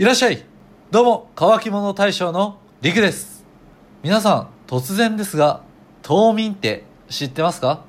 [0.00, 0.44] いらっしゃい
[0.92, 3.44] どうも、乾き物大将のりくです。
[4.04, 5.64] 皆さん、突然ですが、
[6.02, 7.82] 冬眠って知ってますか？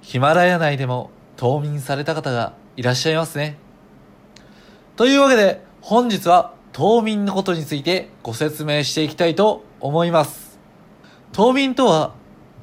[0.00, 3.56] ヒマラヤ内でも冬眠された方がいらっしゃいますね。
[4.96, 10.58] というわけで、本日は冬眠のことについてご説明していきたいと思います。
[11.32, 12.14] 冬眠とは、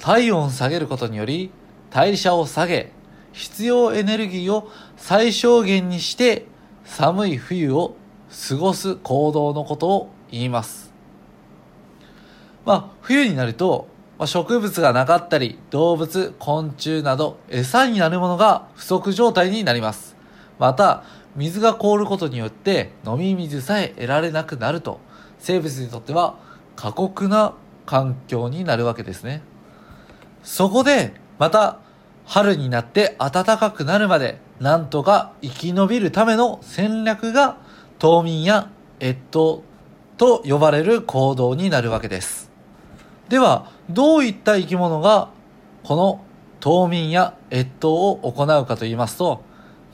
[0.00, 1.52] 体温を下げることにより、
[1.90, 2.90] 代謝を下げ、
[3.32, 6.46] 必要エネルギーを最小限にして、
[6.84, 7.94] 寒い冬を
[8.30, 10.92] 過ごす行動のことを言います。
[12.64, 13.88] まあ、冬になると、
[14.18, 20.16] まあ、植物がなかったり、動物、昆虫など餌になるものが不足状態になります。
[20.58, 21.04] また、
[21.36, 25.00] 水が凍ることによって飲み水さえ得られなくなると、
[25.38, 26.36] 生物にとっては
[26.74, 27.54] 過酷な
[27.86, 29.42] 環境になるわけですね。
[30.42, 31.78] そこで、また、
[32.26, 37.56] 春になって暖かくなるまで、なんとか生き延びるための戦略が、
[37.98, 39.62] 冬眠や越冬
[40.16, 42.50] と呼ばれる行動になるわけです。
[43.28, 45.30] では、どういった生き物が、
[45.82, 46.20] この
[46.60, 49.42] 冬眠や越冬を行うかと言いますと、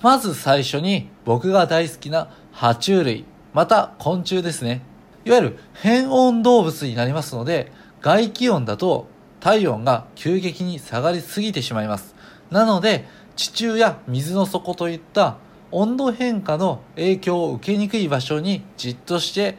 [0.03, 4.83] まず最初に僕が大好きな爬虫類、また昆虫ですね。
[5.25, 9.07] いわゆる変温動物になりますので、外気温だと
[9.41, 12.15] 体温が急激に下がりすぎてしまいます。
[12.51, 13.07] なので、
[13.37, 15.39] 地中や水の底といった
[15.77, 19.59] 温度変化の影響を受けにくい場所にじっとして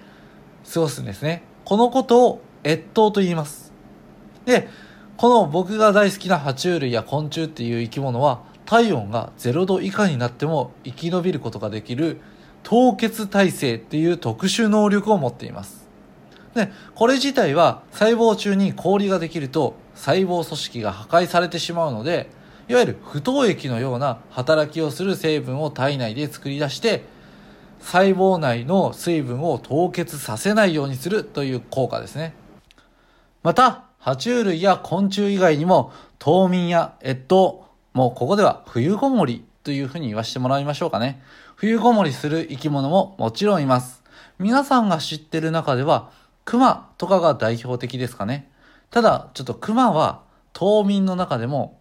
[0.74, 1.44] 過ごすんですね。
[1.66, 3.74] このことを越冬と言います。
[4.46, 4.70] で、
[5.18, 12.22] この僕が大好きな爬虫類や昆虫っていう生き物は体温が0度以下になっても生き延びることができる
[12.64, 15.86] 凍結耐性っていう特殊能力を持っています。
[16.54, 22.30] で、これ自体は細胞中に氷ができると細胞組織が破壊されてしまうので、
[22.68, 27.04] いわゆる不凍液のような働きをする成分を体内で作り出して、
[27.80, 32.34] 細胞内の水分を凍結させないようにするという効果ですね。
[33.44, 37.64] また、爬虫類や昆虫以外にも、冬眠や越冬、
[37.94, 41.22] もうここでは冬ごもりというふうに言わせてもらいましょうかね。
[41.56, 44.04] 冬ごもりする生き物ももちろんいます。
[44.40, 46.10] 皆さんが知ってる中では、
[46.44, 48.50] クマとかが代表的ですかね。
[48.90, 50.22] ただ、ちょっとクマは
[50.54, 51.80] 冬眠の中でも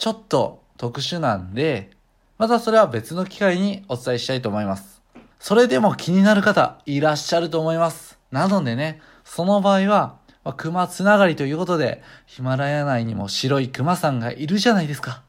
[0.00, 1.90] ちょっと特殊なんで、
[2.38, 5.02] またそれは別の機会にお伝えしたいと思います。
[5.38, 8.18] それでも気になる方いらっしゃると思います。
[8.30, 15.22] なのでね、その場合は、まあ、熊つながりということで、ヒマラヤ内にも白い熊さんがいるじゃないですか。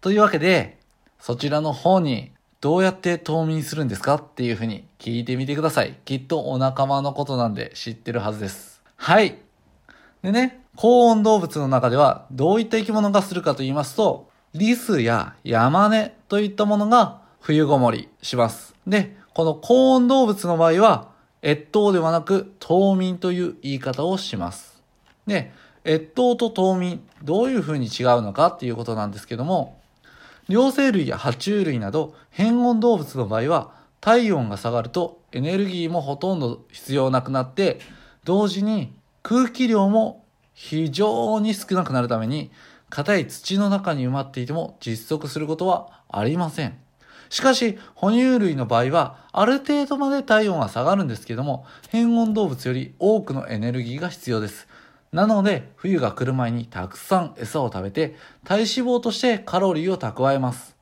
[0.00, 0.78] というわけで、
[1.20, 2.32] そちらの方に
[2.62, 5.94] どうやって冬眠するんですかっていうふうに聞いてみてください。
[6.06, 8.82] きっとお仲間のことなんで知ってるはずです。
[8.96, 9.36] はい。
[10.22, 18.74] でね、高温動物の中ではどういった生き物がするかと言いますと、リスやヤマネといったものが冬ごもりします。
[18.86, 21.08] で、この高温動物の場合は、
[21.42, 24.82] 越冬ではなく冬眠という言い方をします。
[25.26, 25.52] で、
[25.86, 29.78] 越冬と冬眠、どういう風に違うのかっていうことなんですけども、
[30.48, 33.70] 両生類や爬虫類など変温動物の場合は、
[34.02, 37.80] 体温が下がるとエネルギーもほとんど必要なくなって、
[38.24, 40.25] 同時に空気量も
[40.56, 42.50] 非常に少なくなるために、
[42.88, 46.78] 硬い土の中に埋まっていても実測することはありません。
[47.28, 54.66] しかし、哺乳類の場合は、ある程度まで体温は下がるんですけども、変温動物より多くのエネルギーが必要です。
[55.12, 60.75] なので、冬が来る前にたくさん餌を食べて、体脂肪としてカロリーを蓄えます。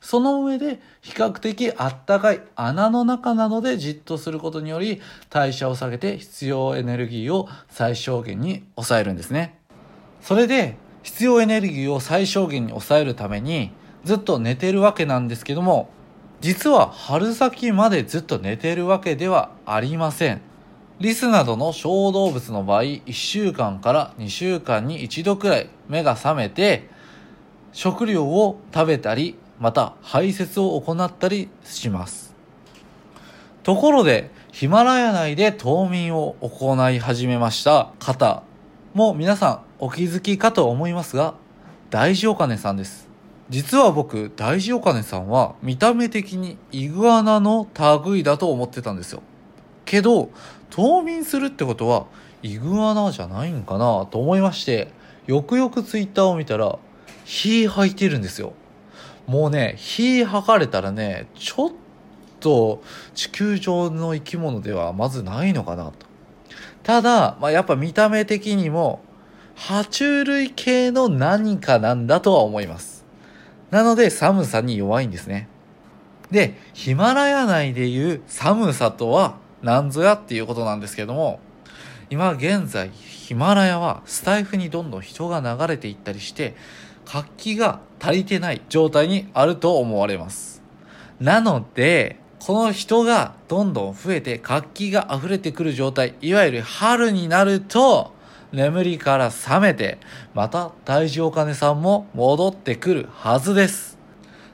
[0.00, 9.58] その上で、比較的あったかい穴の中などでじっとすることにより、代謝を下げて必要エネルギーを最小限に抑えるんですね。
[10.22, 13.72] それで、必要エネルギーを最小限に抑えるために、
[14.04, 15.90] ずっと寝てるわけなんですけども、
[16.40, 20.40] 実は春先までずっと寝てるわけではありません。
[20.98, 26.88] リスなどの小動物の場合、1週間から2週間に1度くらい目が覚めて、
[27.72, 32.34] 食料を食べたり、また排泄を行ったりします。
[33.62, 38.42] ところで、ヒマラヤ内で冬眠を行い始めました方
[38.94, 41.34] も皆さんお気づきかと思いますが、
[41.90, 43.08] 大事お金さんです。
[43.50, 47.68] 実は僕、大事お金さんは見た目的にイグアナの
[48.06, 49.22] 類だと思ってたんですよ。
[49.84, 50.30] けど、
[50.70, 52.06] 冬眠するってことは
[52.42, 54.90] イグアナじゃないんかなと思いまして、
[55.26, 56.78] よくよくツイッターを見たら、
[57.24, 58.54] 火吐いてるんですよ。
[59.26, 61.70] もうね、火吐かれたらね、ちょっ
[62.40, 62.82] と
[63.14, 65.92] 地球上の生き物ではまずないのかなと。
[66.82, 69.00] ただ、まあ、やっぱ見た目的にも、
[69.56, 73.04] 爬虫類系の何かなんだとは思います。
[73.70, 75.48] なので寒さに弱いんですね。
[76.30, 81.40] で、ヒマラヤ内でいう寒さとは何ぞやっていうことなんですけども、
[82.08, 86.56] 今現在ヒマラヤはスタイフにどんどん人が流れていったりして
[87.10, 90.62] 活気が足りてない状態にあると思われます。
[91.18, 98.12] なのでこの人がどんどん増えて活気が溢れてくる状態いわゆる春になると
[98.52, 99.98] 眠りから覚めて
[100.34, 103.98] また大事お金さんも戻ってくるはずです。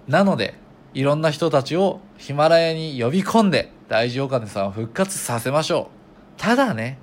[0.09, 0.55] なので
[0.95, 5.91] いろんな人たちをヒマラヤに呼び込んで大事お金さんを復活させましょ
[6.39, 6.41] う。
[6.41, 6.97] ただね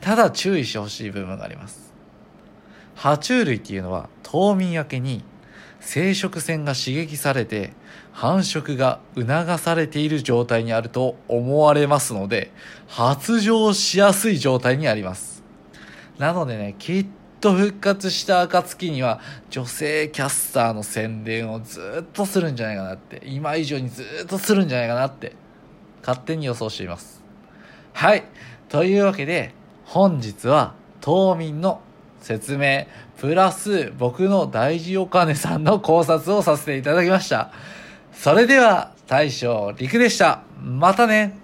[0.00, 1.85] ただ注意してほしい部分があります。
[2.96, 5.22] 爬虫類っていうのは冬眠明けに
[5.80, 7.72] 生殖腺が刺激されて
[8.12, 12.50] 繁殖が促されている状態にあると思われますので
[12.88, 15.44] 発情しやすい状態にあります。
[16.18, 17.06] なのでね、きっ
[17.40, 19.20] と復活した暁には
[19.50, 25.36] 女性キャスターの宣伝をずっとするんじゃないかなって、今以上にずっとするんじゃないかなって
[26.00, 27.22] 勝手に予想しています。
[27.92, 28.24] はい。
[28.70, 29.52] というわけで、
[29.84, 31.82] 本日は島民の
[32.20, 32.86] 説明、
[33.18, 37.52] プラス僕の大事お金さんの考察をさせていただきました。
[38.12, 40.42] それでは大将陸でした。
[40.62, 41.38] またね